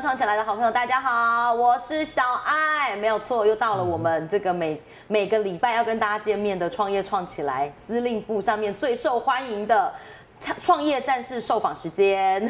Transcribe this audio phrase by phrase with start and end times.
[0.00, 9.92] 创起来的好朋友，大家好，我是小爱，没有错，又到了我们这个每每个礼拜要跟大家见面的创业创起来司令部上面最受欢迎的。
[10.58, 12.40] 创业战士受访时间，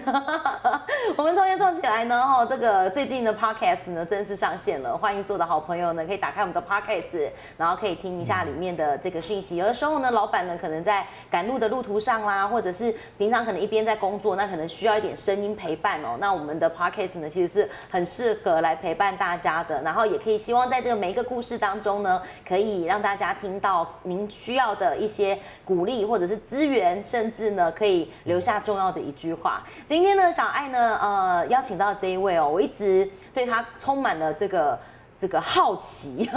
[1.18, 9.56] 我们创业创起来呢，哈，这个最近的 podcast 呢正式上线了，欢迎所有的好朋友呢可以打开我们的 podcast，然后可以听一下里面的这个讯息。
[9.56, 16.16] 有的时候呢，老板呢可能在赶路的路途上啦，或者是平常可能一边在工作，那可能需要一点声音陪伴哦。
[16.20, 27.72] 那我们的 podcast 呢其实是很适合来陪伴大家的，然后也可以希望在这个每一个故事当中呢，可以让大家听到您需要的一些鼓励或者是资源，甚至呢。
[27.80, 29.64] 可以留下重要的一句话。
[29.86, 34.78] 今天呢，小艾呢，呃，邀请到这一位哦，我一直对他充满了这个
[35.18, 36.28] 这个好奇，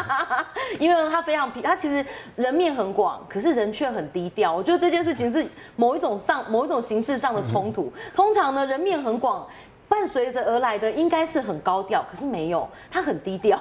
[0.78, 2.04] 因为他非常皮，他其实
[2.36, 4.52] 人面很广，可是人却很低调。
[4.52, 7.90] 我觉得这件事情是某一种上某一种形式上的冲突。
[8.14, 9.46] 通常呢，人面很广。
[9.88, 13.58] 伴随着而来的应该是很高调，可是没有，他很低调。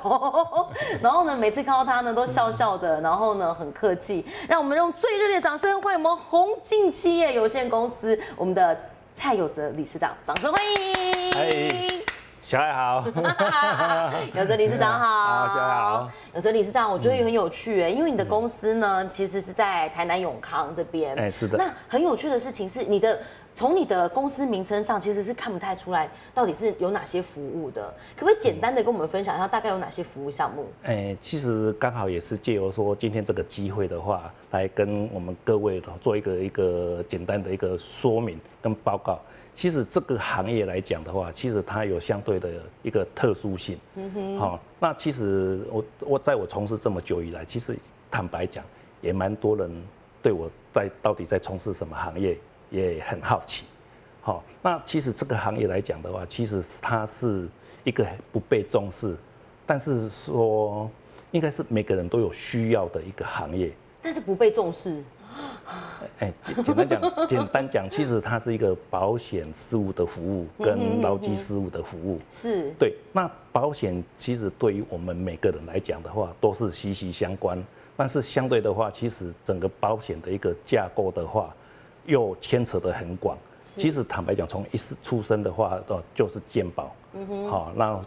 [1.02, 4.26] 然后呢，每次看到他呢，都笑笑的，然后呢，很客气。
[4.48, 8.78] 让我们用最热烈的掌声欢迎我们宏进企业有限公司我们的
[9.14, 12.04] 蔡有哲理事长，掌声欢迎。
[12.42, 13.02] 小爱好，
[14.34, 21.58] 有哲理事长好，小爱好，有哲理事长，我觉得也很有趣哎，因为你的公司呢，其实是在台南永康这边，哎，是的。
[21.58, 23.18] 那很有趣的事情是，你的
[23.56, 30.66] 从你的公司名称上，其实是看不太出来到底是有哪些服务的，可不可以简单的跟我们分享一下，大概有哪些服务项目？
[30.84, 39.20] 哎，其实刚好也是借由说今天这个机会的话，来跟我们各位做一个一个简单的一个说明跟报告。
[39.56, 42.50] 其实这个行业来讲的话，其实它有相对的
[42.82, 43.78] 一个特殊性。
[43.96, 44.40] 嗯哼。
[44.40, 47.78] 好，那其实我我在我从事这么久以来，其实
[48.10, 48.66] 坦白讲，
[49.00, 49.72] 也蛮多人
[50.24, 52.36] 对我在到底在从事什么行业
[52.74, 53.64] 也很好奇。
[54.22, 57.48] 好，那其实这个行业来讲的话，其实它是
[57.84, 59.16] 一个不被重视，
[59.66, 60.90] 但是说
[61.32, 63.72] 应该是每个人都有需要的一个行业。
[64.02, 65.04] 但是不被重视。
[66.20, 66.32] 哎，
[66.64, 72.20] 简单讲， 简单讲，其实它是一个保险事务的服务跟劳基事务的服务。
[72.32, 72.96] 是，对。
[73.12, 77.64] 那保险其实对于我们每个人来讲的话，都是息息相关。
[77.96, 81.54] 但是相对的话，其实整个保险的一个架构的话，
[82.06, 83.38] 又牵扯得很广。
[83.76, 86.96] 其实坦白讲，从一出生的话，呃，就是健保。
[87.14, 87.50] 嗯哼。
[87.50, 88.00] 好，那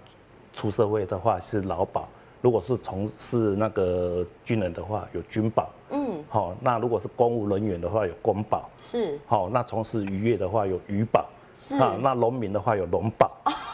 [0.53, 2.09] 出社会的话是劳保。
[2.41, 5.69] 如果是从事那个军人的话，有军保。
[5.91, 8.71] 嗯，好，那如果是公务人员的话，有公保。
[8.83, 9.19] 是。
[9.27, 11.27] 好，那从事渔业的话，有渔保。
[11.57, 11.77] 是。
[11.78, 13.31] 啊，那农民的话有农保。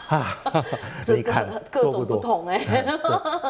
[0.09, 0.37] 啊，
[1.09, 2.87] 你看各种不同哎，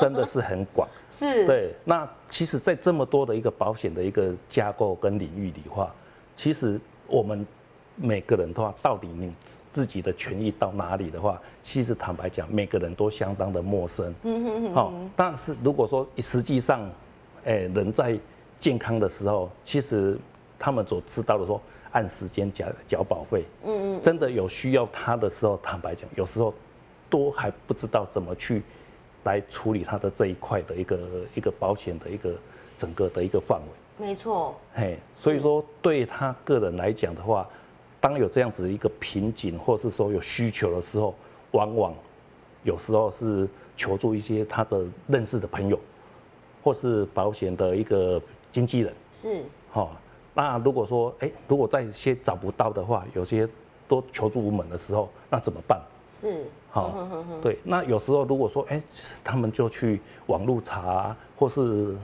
[0.00, 0.88] 真的是很广。
[1.10, 1.46] 是。
[1.46, 5.92] 对，那其实，在这么多的一个保险的一个架构跟领域里话，
[6.36, 7.46] 其实我们
[7.96, 9.32] 每个人的话，到底你。
[9.74, 14.14] 自己的权益到哪里的话，其实坦白讲，每个人都相当的陌生。
[14.22, 14.74] 嗯哼哼。
[14.74, 16.86] 好，但是如果说实际上，
[17.46, 18.18] 哎，人在
[18.60, 20.18] 健康的时候，其实
[20.58, 21.58] 他们所知道的说，
[21.92, 23.46] 按时间缴缴保费。
[23.64, 24.02] 嗯嗯。
[24.02, 26.52] 真的有需要他的时候，坦白讲，有时候
[27.08, 28.62] 都还不知道怎么去
[29.24, 30.98] 来处理他的这一块的一个
[31.34, 32.34] 一个保险的一个
[32.76, 33.66] 整个的一个范围。
[34.02, 34.52] 没错。
[34.74, 37.48] 嘿，所以说对他个人来讲的话。
[38.00, 41.14] 当有这样子一个瓶颈，或是说有需求的时候，
[41.52, 41.94] 往往
[42.64, 45.78] 有时候是求助一些他的认识的朋友，
[46.64, 48.20] 或是保险的一个
[48.50, 48.92] 经纪人。
[49.14, 49.44] 是。
[49.70, 49.92] 好，
[50.34, 53.48] 那如果说，哎，如果在一些找不到的话，有些
[53.86, 55.80] 都求助无门的时候，那怎么办？
[56.20, 56.44] 是。
[56.72, 57.06] 好。
[57.40, 58.82] 对，那有时候如果说，哎，
[59.22, 61.94] 他们就去网络查，或是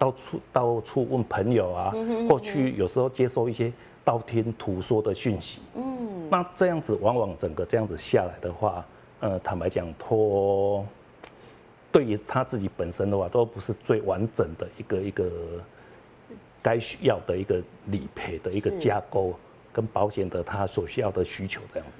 [0.00, 1.94] 到处到处问朋友啊，
[2.28, 3.72] 或去有时候接收一些。
[4.02, 8.84] 道听途说的讯息，嗯，那这样子往往整个这样子下来的话，
[9.20, 10.84] 呃，坦白讲，托
[11.92, 15.30] 对于他自己本身的话，都不是最完整的一个一个
[16.62, 19.34] 该需要的一个理赔的一个架构
[19.70, 21.98] 跟保险的他所需要的需求这样子。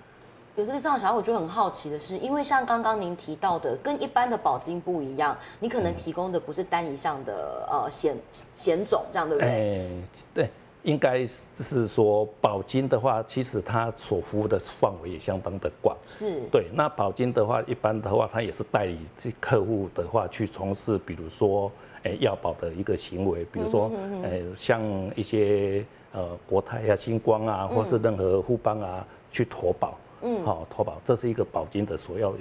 [0.61, 8.15] 有这个上小我觉得很好奇的是，因为像刚刚您提到的，跟一般的保金不一样，你可能提供的不是单一项的呃险
[8.55, 9.49] 险种这样对不对？
[9.51, 9.89] 哎，
[10.35, 10.51] 对。
[10.83, 15.95] 应该是说保金的话，其实它所服务的范围也相当的广。
[16.07, 16.41] 是。
[16.51, 21.71] 对，那保金的话，一般的话，它也是代理这客户的话去从事，比如说，
[22.05, 23.93] 诶，药保的一个行为，比如说，
[24.23, 24.81] 诶，像
[25.15, 29.91] 一些呃国泰啊、星光啊，或是任何互邦啊，去投保。
[29.91, 30.10] 嗯。
[30.45, 32.35] 好，投保，这是一个保金的所要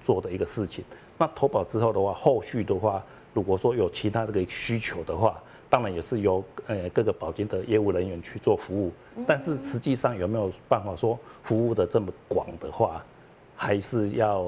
[0.00, 0.84] 做的一个事情。
[1.18, 3.02] 那投保之后的话，后续的话，
[3.32, 5.40] 如果说有其他这个需求的话，
[5.70, 8.92] 当然也是由呃各个保金的业务人员去做服务，
[9.26, 13.02] 但是实际上有没有办法说服务的这么广的话，
[13.56, 14.44] 还是要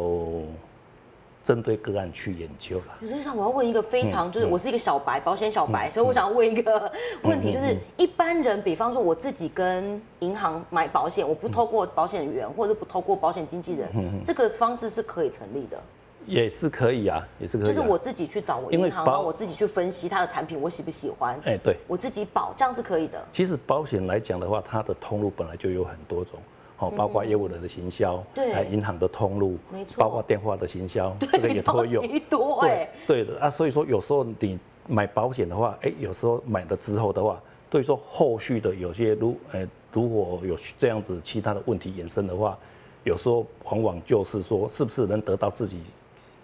[1.44, 2.84] 针对个案去研究了。
[3.02, 6.90] 实际上，我要问一个非常，就是我是一个小白，保险小嗯白，所以我想问一个
[7.22, 15.78] 问题，就是一般人，比方说我自己跟银行买保险，我不透过保险员，或者不透过保险经纪人，嗯这个方式是可以成立的。
[16.26, 17.68] 也是可以啊，也是可以、啊。
[17.74, 23.22] 就是我自己去找我银行，我自己去分析它的产品，我喜不喜欢，哎、对，我自己保，这样是可以的。
[23.30, 26.40] 其实保险来讲的话，它的通路本来就有很多种，
[26.86, 32.00] 哦，包括业务人的行销，嗯对哎银行的通路，没错包括电话的行销，这个也超都有。
[32.00, 37.40] 对，对的啊，所以说有时候你买保险的话，哎，有时候买了之后的话，
[37.70, 42.56] 对说后续的有些如，呃，如果有这样子其他的问题衍生的话，
[43.04, 45.78] 有时候往往就是说，是不是能得到自己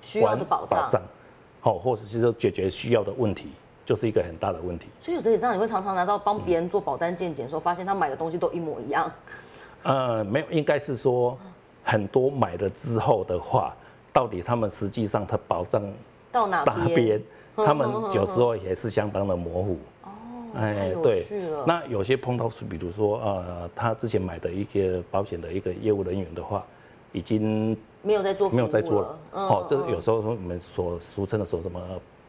[0.03, 1.03] 需要的保障。
[1.63, 3.51] 好、或者是说解决需要的问题，
[3.85, 4.87] 就是一个很大的问题。
[5.03, 9.13] 所以有这上你会常常拿到帮别人做保单健检的时候，发现他买的东西都一模一样。
[9.83, 11.37] 呃，没有，应该是说
[11.83, 13.75] 很多买了之后的话，
[14.13, 15.83] 到底他们实际上它保障
[16.31, 16.95] 到哪哪边？
[16.95, 17.23] 边，
[17.57, 19.79] 他们有时候也是相当的模糊。
[20.05, 20.09] 哦，
[20.57, 21.65] 哎对趣了。
[21.67, 26.65] 那有些碰到是，比如说呃，他之前买的一个保险的一个业务人员的话，
[27.13, 31.81] 已经没有在做没有在做了哦，这有时候说我们所俗称的说什么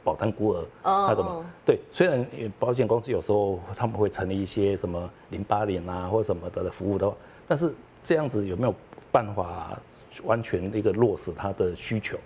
[0.03, 1.45] 保单孤儿，嗯他什么嗯？
[1.65, 7.15] 对，虽然呃保险公司有时候他们会成立一些什么零八年啊或什么的服务的话，
[7.51, 8.73] 但是这样子有没有
[9.11, 9.77] 办法
[10.23, 12.17] 完全一个落实他的需求？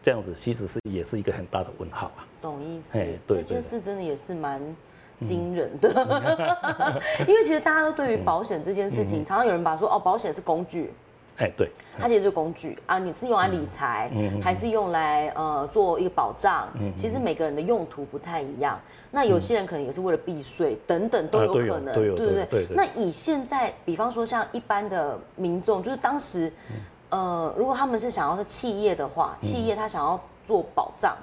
[0.00, 2.22] 这样子其实是也是一个很大的问号啊。
[2.40, 3.08] 懂意思哎。
[3.26, 4.62] 对这件事真的也是蛮
[5.22, 5.90] 惊人的，
[7.26, 10.92] 因为其实大家都对于保险这件事嗯情，常常有人把说哦，保险是工具，
[11.40, 16.68] 哎，对，它其实就是工具啊，你是用来理财，嗯还是用来呃做一个保障？
[16.94, 18.78] 其实每个人的用途不太一样。
[19.10, 22.46] 那有些人可能也是为了避税等等都有可能，对不对？
[22.46, 26.52] 对对那以现在，比方说像一般的民众，就是当时，
[27.08, 31.16] 呃，如果他们是想要是企业的话，嗯企业他想要做保障，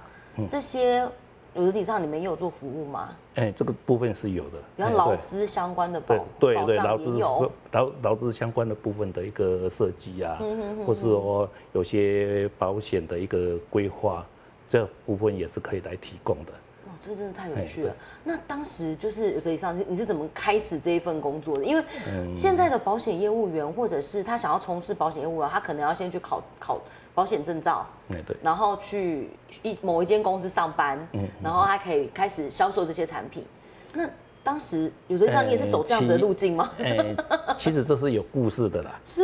[0.49, 1.07] 这些
[1.53, 3.09] 有的上你们也有做服务吗？
[3.37, 4.57] 哎，这个部分是有的。
[4.75, 14.25] 比方哎对劳资相关的保对对对，劳资有，劳劳资相关的部分的一个设计啊，嗯或是说有些保险的一个规划，
[14.67, 16.51] 这部分也是可以来提供的。
[16.97, 17.95] 哇，这个真的太有哎趣了。
[18.23, 21.63] 那当时就是有这以上，你是怎么开始这一份工作的？
[21.63, 26.81] 因为嗯现在的保险业务员，或者是他想要从事保险业务员，他可能要先去考考
[27.13, 29.29] 保险证照，哎，对，然后去
[29.63, 33.45] 一某一间公司上班，嗯然后他可以开始销售这些产品。
[33.93, 34.07] 那
[34.47, 36.71] 当时有人像你也是走这样子的路径吗？
[36.79, 37.13] 哎，
[37.57, 38.97] 其实这是有故事的啦。
[39.05, 39.21] 是，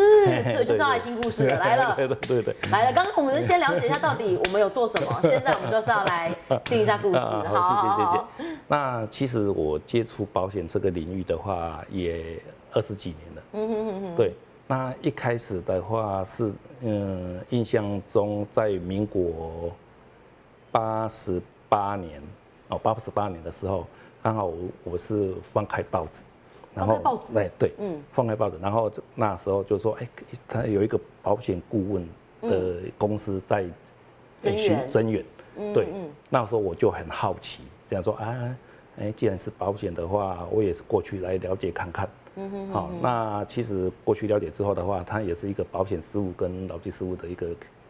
[0.52, 1.58] 所以就是要来听故事的。
[1.58, 2.56] 来了，对对对对。
[2.70, 2.92] 来了。
[2.92, 6.36] 刚刚我们是先了解一下到底我们有做什么， 现在我们就是要来
[6.66, 7.20] 听一下故事。
[7.20, 8.58] 啊好好好，谢谢谢谢。
[8.68, 12.38] 那其实我接触保险这个领域的话，也
[12.74, 13.42] 二十几年了。
[13.54, 14.16] 嗯哼哼哼。
[14.18, 14.34] 对，
[14.68, 19.72] 那一开始的话是，嗯，印象中在民国
[20.70, 22.22] 八十八年，
[22.68, 23.88] 哦，八十八年的时候，
[24.24, 24.56] 刚好我
[24.86, 26.24] 我是翻开报纸，
[26.74, 27.38] 然后报纸？
[27.38, 27.98] 哎对，嗯。
[27.98, 30.08] 嗯，翻开报纸，然后这那时候就说，哎，
[30.48, 32.08] 他有一个保险顾问
[32.42, 33.66] 的公司在
[34.56, 35.26] 寻增援。
[35.56, 38.56] 增援，对嗯，那时候我就很好奇，这样说啊，
[38.98, 42.10] 哎，既然是保险的话，我也是过去来了解看看。
[42.36, 47.50] 嗯哼好，那其实过去了解之后的话，他也是一个保险事务跟劳基事务的一个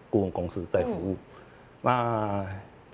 [0.09, 1.15] 顾问公司在服务。
[1.81, 2.43] 那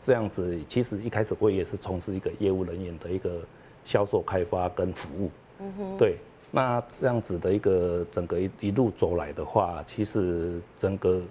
[0.02, 3.42] 这样子，其实一开始我也是从事一个业务人员的一个
[3.84, 5.30] 销售开发跟服务。
[5.60, 6.18] 嗯哼，对。
[6.52, 11.22] 那这样子的一个整个一一路走来的话，其实整个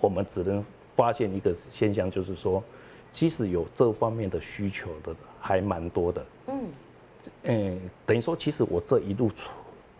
[0.00, 0.62] 我们只能
[0.94, 2.62] 发现一个现象，就是说，
[3.10, 6.26] 其实有这方面的需求的还蛮多的。
[6.48, 6.64] 嗯，
[7.44, 9.44] 嗯，等于说，其实我这一路走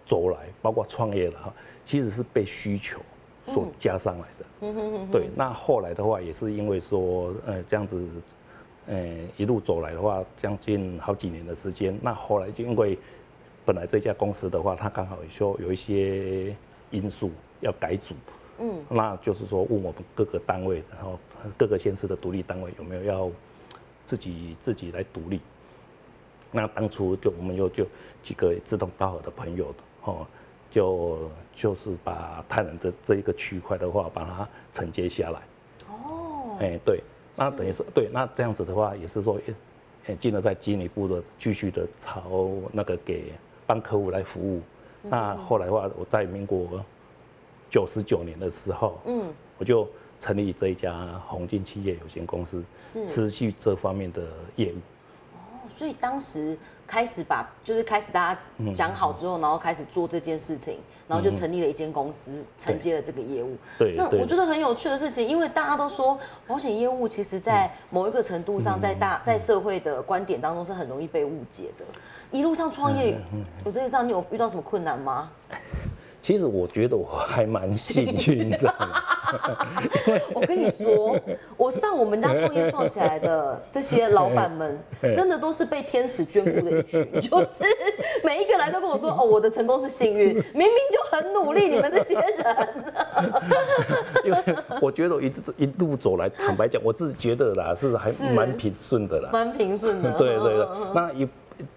[0.05, 3.01] 走来，包括创业了哈，其实是被需求
[3.47, 4.45] 所加上来的。
[4.61, 5.11] 嗯哼哼。
[5.11, 8.05] 对，那后来的话，也是因为说，呃，这样子，
[8.87, 11.99] 呃，一路走来的话，将近好几年的时间。
[12.03, 12.99] 那后来就因为
[13.65, 16.55] 本来这家公司的话，它刚好说有一些
[16.91, 18.15] 因素要改组。
[18.59, 21.19] 嗯，那就是说问我们各个单位，然后
[21.59, 23.31] 各个县市的独立单位有没有要
[24.07, 25.41] 自己自己来独立。
[26.53, 27.87] 那当初就我们又就
[28.23, 29.75] 几个志同道合的朋友
[30.05, 30.27] 哦，
[30.77, 35.41] 就就是把太南这这一个区块的话，把它承接下来。
[35.89, 37.03] 哦，哎、对，
[37.35, 39.41] 那等于说对，那这样子的话也是说，
[40.05, 43.33] 哎，进而再进一步的继续的朝那个给
[43.67, 44.61] 帮客户来服务。
[45.01, 46.85] 那后来的话，我在民国
[47.71, 49.89] 九十九年的时候，嗯，我就
[50.21, 54.23] 成立这一家宏金企业有限公司，是持续这方面的
[54.57, 54.77] 业务。
[55.79, 58.41] 所以当时开始把就是开始大家
[58.75, 60.79] 讲好之后，然后开始做这件事情，
[61.09, 63.57] 然后就成立了一间公司，承接了这个业务。
[63.79, 71.85] 对，那我觉得很有趣的事情，因为大家都说保险业务其实在某一个程度上，在大在社会的观点当中是很容易被误解的。
[72.31, 73.19] 一路上创业，
[73.65, 75.31] 我这一上你有遇到什么困难吗？
[76.27, 78.75] 其实我觉得我还蛮幸运的，
[80.35, 81.17] 我跟你说，
[81.57, 84.77] 我上我们家创业创起来的这些老板们，
[85.15, 87.63] 真的都是被天使眷顾的一群，就是
[88.25, 92.69] 每一个来都跟我说，哦，我的成功是幸运， 明明就很努力，你们这些人。
[94.25, 94.39] 因为
[94.83, 100.11] 我觉得我一直一路走来，坦白讲，我自己觉得啦，是还蛮平顺的啦，蛮平顺的。
[100.19, 101.29] 对对对，那一。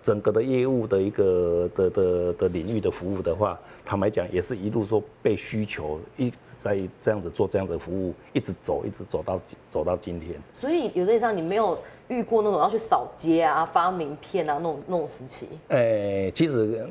[0.02, 10.36] 整个的业务的一个的的的领域的服务的话，坦白讲也是一路说被需求一直在这样子做这样的服务，一直走一直走到走到今天。
[10.54, 15.48] 所以有些上你没有遇过那种要去扫街啊、发名片啊那种那种时期？
[15.70, 16.88] 诶，其实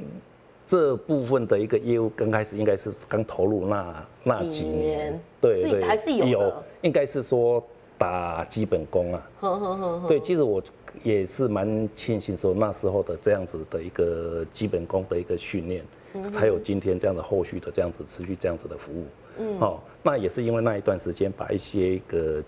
[0.66, 6.52] 这部分的一个业务刚开始应该是刚投入那那几年，对对，还是有，
[6.82, 7.62] 应该是说
[7.98, 9.28] 打基本功啊。
[10.08, 10.62] 对，其实我。
[11.04, 15.84] 也是蛮庆幸说那时候的这样子的一个基本功的一个训练，
[16.32, 19.06] 才有今天这样的后续的这样子持续这样子的服务。
[19.38, 22.42] 嗯，哦，那也是因为那一段时间把一些一个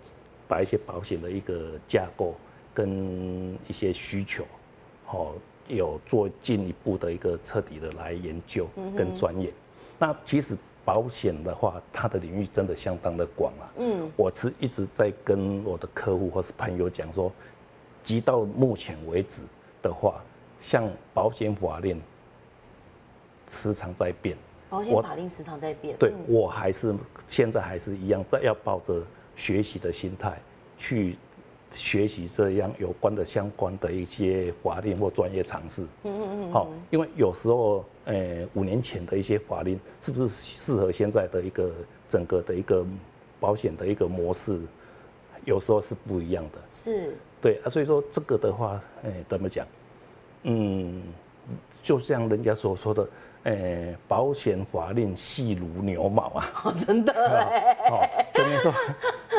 [0.49, 2.35] 把一些保险的一个架构
[2.75, 4.43] 跟一些需求，
[5.13, 5.33] 哦，
[5.69, 8.67] 有做进一步的一个彻底的来研究
[8.97, 9.53] 跟专业。
[9.99, 13.65] 那其实保险的话，它的领域真的相当的广啊。
[13.79, 17.33] 嗯，我是一直在跟我的客户或是朋友讲说。
[18.03, 19.43] 即到目前为止
[19.83, 20.23] 的话，
[20.59, 22.01] 像保险法令
[23.47, 24.35] 时常在变，
[24.71, 25.95] 保险法令时常在变。
[25.99, 26.95] 对我还是
[27.27, 29.05] 现在还是一样，在要抱着
[29.37, 30.41] 学习的心态
[30.79, 31.15] 去
[31.71, 35.83] 学习这样有关的相关的一些法令或专业常识。
[36.03, 36.53] 嗯嗯嗯。
[36.53, 41.71] 好，因为有时候，呃，五年前的一些法令是不是适合现在的一个
[42.09, 42.85] 整个的一个
[43.39, 44.59] 保险的一个模式，
[45.45, 46.59] 有时候是不一样的。
[46.75, 47.17] 是。
[47.41, 49.67] 对啊，所以说这个的话，哎，怎么讲？
[50.43, 51.03] 嗯，
[51.83, 53.09] 就像人家所说的，
[53.45, 57.77] 哎，保险法令细如牛毛啊， 真的哎。
[57.91, 58.75] 哦，等于说，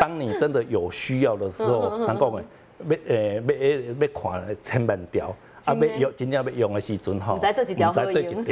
[0.01, 2.43] 当你真的有需要的时候，难怪我们
[2.89, 5.27] 要诶要要看千万条，
[5.65, 8.43] 啊，要用真正要用的时阵吼，唔知对几条可以用。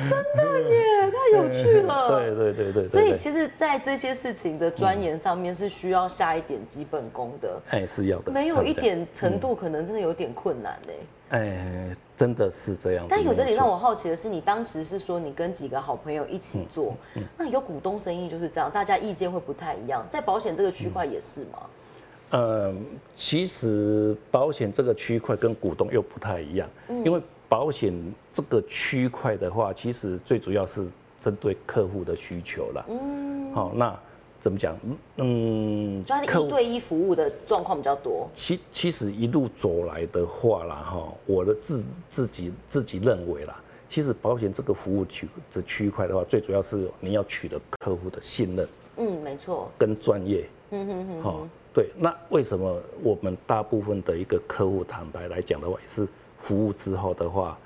[0.00, 2.08] 真的耶，太有趣了。
[2.16, 2.86] 对对对对。
[2.86, 7.60] 所以其实，在这些事情的钻研上面，是需要下一点基本功的。
[7.70, 8.30] 哎，是要的。
[8.30, 10.92] 没有一点程度，可能真的有点困难呢。
[11.30, 13.06] 哎，真的是这样。
[13.08, 16.94] 但有这里让我好奇的是，你当时是说你跟几个好朋友一起做，
[17.36, 20.06] 那有股东生意就是这样，大家意见会不太一样。
[20.08, 21.58] 在保险这个区块也是吗？
[22.30, 22.74] 呃，
[23.16, 26.68] 其实保险这个区块跟股东又不太一样，
[27.04, 27.20] 因为。
[27.50, 27.92] 保险
[28.32, 30.86] 这个区块的话，其实最主要是
[31.18, 32.86] 针对客户的需求了。
[32.88, 33.98] 嗯，好，那
[34.40, 34.76] 怎么讲？
[35.16, 38.28] 嗯，就一对一服务的状况比较多。
[38.34, 48.68] 其其实一路走来的话啦，哈，我的自自己自己认为啦，其实保险这个服务区的区块的话，最主要是你要取得客户的信任。
[48.96, 49.70] 嗯，没错。
[49.78, 50.48] 跟专业。
[50.70, 51.22] 嗯哼哼。
[51.22, 51.90] 好，对。
[51.96, 56.08] 那为什么我们大部分的一个客户坦白来讲的话，也是？
[56.42, 57.58] 服务之后的话，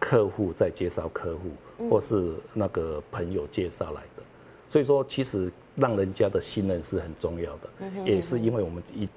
[0.00, 4.22] 客户再介绍客户，或是那个朋友介绍来的，
[4.68, 7.68] 所以说其实让人家的信任是很重要的，
[8.04, 9.08] 也是因为我们一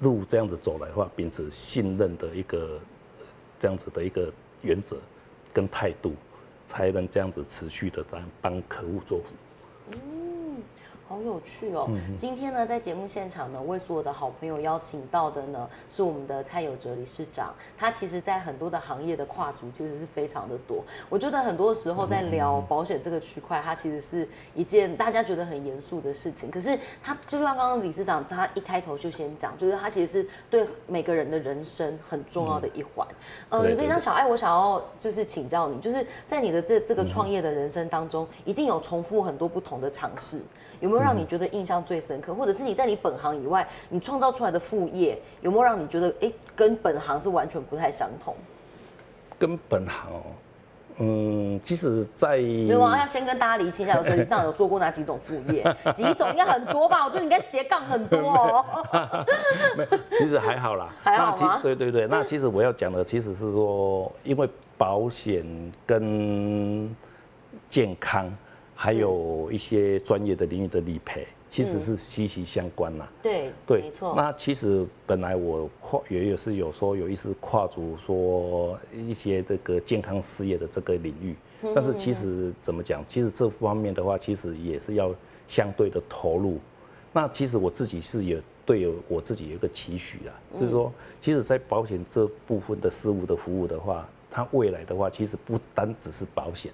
[0.00, 2.78] 路这样子走来的话，秉持信任的一个
[3.58, 4.96] 这样子的一个原则
[5.52, 6.14] 跟态度，
[6.66, 9.34] 才能这样子持续的帮帮客户做服
[9.92, 10.29] 务。
[11.10, 11.88] 好有趣哦！
[12.16, 17.52] 今天呢，在节目现场呢，为所有的好朋友邀请到的呢，是我们的蔡有哲理事长。
[17.76, 20.84] 他其实，在很多的行业的跨足，其实是非常的多。
[21.08, 26.48] 我觉得很多时候在聊保险这个区块，它其实是一件大家觉得很严肃的事情。
[26.48, 33.04] 可是，他就像刚刚理事长他一开头就先讲，就是他其实是对每个人的人生很重要的一环。
[33.48, 40.40] 嗯，所以，张小爱，我想要就是请教你，就是在你的这这个创业的人生当中，一定有重复很多不同的尝试。
[40.80, 48.34] 有没有让你觉得印象最深刻，或者是你在你本行以外，你创造出来的副业，有没有让你觉得哎，跟本行是完全不太相同？
[49.38, 50.22] 跟本行哦，
[50.98, 55.64] 嗯，其实，在没有啊，要先跟大家理清一下，我这里上有做过哪几种副业？
[55.94, 57.04] 几种应该很多吧？
[57.04, 58.64] 我觉得你应该斜杠很多哦。
[60.12, 61.60] 其实还好啦， 还好吗？
[61.62, 65.44] 对对对，那其实我要讲的其实是说，因为保险
[65.86, 66.94] 跟
[67.68, 68.30] 健康。
[68.82, 73.06] 还有一些专业的领域的理赔，其实是息息相关呐。
[73.22, 74.14] 对对，没错。
[74.16, 81.36] 那其实本来我跨也有是有说有意思跨足说一些这个健康事业的这个领域，
[81.74, 83.04] 但是其实怎么讲？
[83.06, 85.14] 其实这方面的话，其实也是要
[85.46, 86.58] 相对的投入。
[87.12, 96.72] 那其实我自己是有对有我自己有一个期许啊，就是说，其实，在保险这部分的事务的服务的话，它未来的话，其实不单只是保险，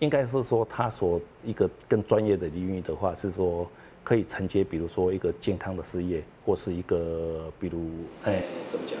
[0.00, 3.66] 应该是说他所一个更专业的领域的话，是说
[4.02, 7.86] 可以承接，比如说一个健康的事业，或是一个比如
[8.24, 8.98] 哎怎么讲，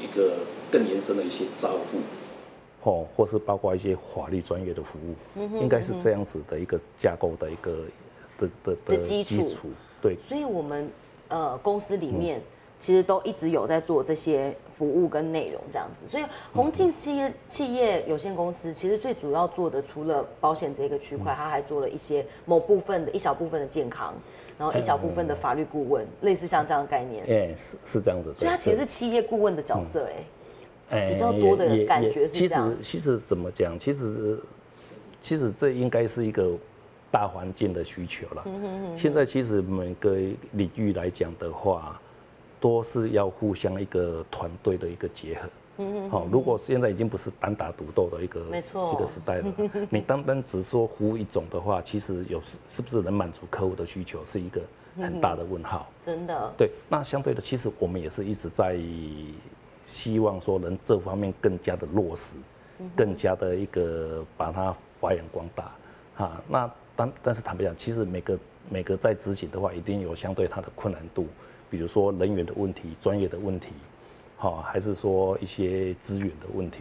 [0.00, 0.38] 一个
[0.72, 5.14] 更延伸的一些照顾，哦，或是包括一些法律专业的服务，
[5.60, 7.84] 应该是这样子的一个架构的一个
[8.38, 9.68] 的的的基础。
[10.00, 10.90] 对，所以我们
[11.28, 12.40] 呃公司里面
[12.80, 16.10] 其实都一直有在做这些服务跟内容这样子。
[16.10, 24.14] 所以宏进企业企业有限公司其实最主要做的，除了保险这个区块，它还做了一些某部分的一小部分的健康，
[24.58, 27.24] 然后一小部分的法律顾问，类似像这样的概念。
[27.28, 28.34] 哎，是是这样子。
[28.36, 30.08] 所以它其实是企业顾问的角色，
[30.90, 32.74] 哎，比较多的感觉是这样。
[32.80, 33.78] 其实其实怎么讲？
[33.78, 34.40] 其实
[35.20, 36.56] 其实这应该是一个。
[37.12, 38.44] 大环境的需求了。
[38.96, 40.14] 现在其实每个
[40.52, 42.00] 领域来讲的话，
[42.60, 45.48] 都是要互相一个团队的一个结合。
[46.10, 49.52] 好，如果现在已经不是单打独斗的一个没错一个时代了，
[49.88, 54.60] 你单单只说服务一种的话，其实有是不是能满足客户的需求，是一个
[54.96, 55.88] 很大的问号。
[56.04, 56.52] 真的。
[56.58, 58.78] 对，那相对的，其实我们也是一直在
[59.86, 62.36] 希望说能这方面更加的落实，
[62.94, 65.72] 更加的一个把它发扬光大。
[66.16, 66.70] 哈，那。
[66.96, 68.38] 但但是坦白讲，其实每个
[68.68, 71.26] 每个在执行的话，一定有相对它的困难度，
[71.70, 73.68] 比如说人员的问题、专业的问题，
[74.36, 76.80] 好，还是说一些资源的问题，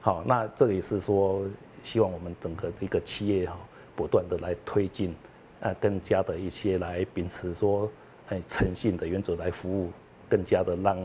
[0.00, 1.42] 好，那这也是说，
[1.82, 3.56] 希望我们整个一个企业哈，
[3.96, 5.14] 不断的来推进，
[5.60, 7.90] 啊，更加的一些来秉持说，
[8.28, 9.90] 哎，诚信的原则来服务，
[10.28, 10.96] 更加的让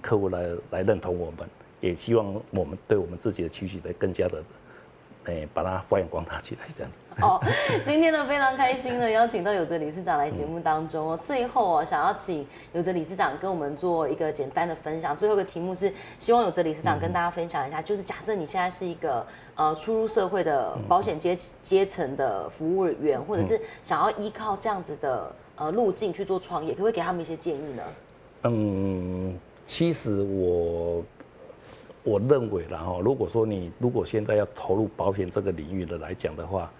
[0.00, 1.48] 客户来来认同我们，
[1.80, 4.42] 也希望我们对我们自己的期许来更加的。
[5.26, 6.98] 哎，把它发扬光大起来，这样子。
[7.20, 7.38] 哦，
[7.84, 11.18] 今天呢非常开心的邀请到有泽理事长来节目当中哦。
[11.22, 15.14] 最后哦，想要请有泽理事长跟我们做一个简单的分享。
[15.14, 27.82] 最后一个题目是希望有泽理事长跟大家分享一下，就是假设你现在是一个呃初入社会的保险阶阶层的服务员，或者是想要依靠这样子的呃路径去做创业，可不可以给他们一些建议呢？
[28.44, 31.04] 嗯，其实我。
[32.02, 36.70] 我认为，然后如果说你如果现在要投入保险这个领域的来讲的话，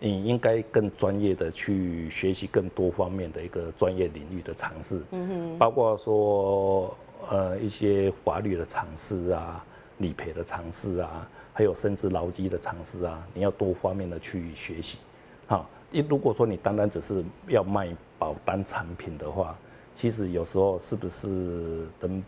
[0.00, 6.96] 你应该更专业的去学习更多方面的一个专业领域的尝试，嗯哼，包括说
[7.30, 9.64] 呃一些法律的尝试啊、
[9.98, 14.98] 理赔的尝试啊，还有甚至劳基的尝试啊，你要多方面的去学习。
[15.46, 19.56] 好，一如果说你单单只是要卖保单产品的话，
[19.94, 22.22] 其实有时候是不是能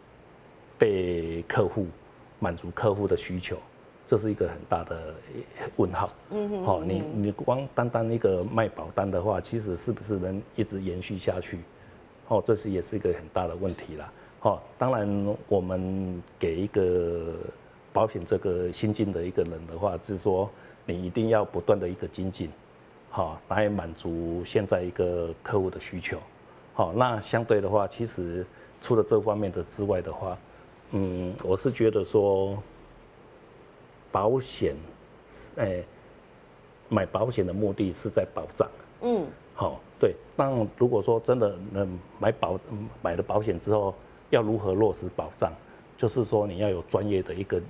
[0.78, 1.87] 被客户？
[2.38, 3.57] 满足客户的需求，
[4.07, 5.14] 这是一个很大的
[5.77, 6.11] 问号。
[6.31, 11.61] 嗯哼，好，你你光单单一个卖保单的话，其实是不是能一直延续下去？
[12.29, 14.12] 哦，这是也是一个很大的问题啦。
[14.42, 17.35] 哦，当然我们给一个
[17.92, 20.49] 保险这个新进的一个人的话，就是说
[20.85, 22.51] 你一定要不断的一个精进，
[23.11, 26.18] 好来满足现在一个客户的需求。
[26.75, 28.44] 好，那相对的话，其实
[28.81, 30.37] 除了这方面的之外的话，
[30.96, 32.56] 嗯，我是觉得说，
[34.11, 34.74] 保险，
[35.56, 35.85] 哎，
[36.88, 38.66] 买保险的目的是在保障。
[39.02, 40.14] 嗯，好，对。
[40.35, 42.59] 那如果说真的能买保
[43.02, 43.94] 买了保险之后，
[44.30, 45.52] 要如何落实保障？
[45.98, 47.61] 就是说你要有专业的一个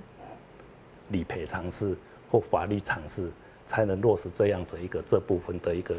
[1.09, 1.97] 理赔尝试
[2.31, 3.29] 或法律尝试，
[3.65, 5.95] 才能落实这样子一个这部分的一个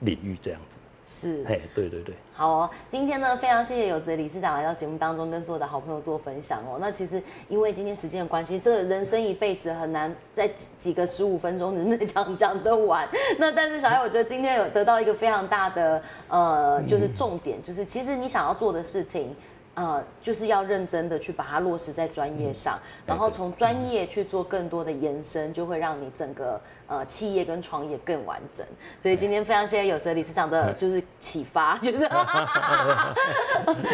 [0.00, 0.78] 领域这样子。
[1.08, 2.70] 是，哎，对对对，好哦。
[2.86, 6.76] 今天呢，非常谢谢有泽理事长来到节目当中，跟所有的好朋友做分享哦。
[6.78, 13.08] 那其实因为今天时间的关系，这人生一辈子很难在几几个十五分钟之内讲讲得完。
[13.38, 19.34] 那但是小艾，我觉得今天有得到一个非常大的呃，就是重点，就是其实你想要做的事情。
[19.78, 28.66] 呃，就是要认真的去把它落实在专业上，然后从专业去做更多的延伸，就会让你整个呃企业跟创业更完整。
[29.00, 31.98] 所以今天非常谢谢有泽理事长的，就是启发，就是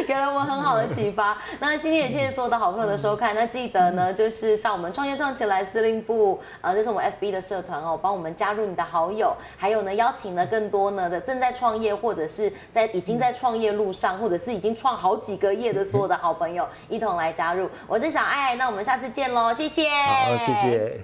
[0.09, 1.37] 给了我们很好的启发。
[1.61, 3.35] 那今天也谢谢所有的好朋友的收看。
[3.35, 15.74] 那记得呢，就是上我们创业创起来司令部，呃，这是我们 FB 的社团哦，帮我们加入你的好友，还有呢，邀请了更多呢的正在创业或者是在已经在创业路上，或者是已经创好几个业。
[15.75, 21.01] 的所有的好朋友一同来加入，我是小爱，那我们下次见喽，谢谢，好，谢谢。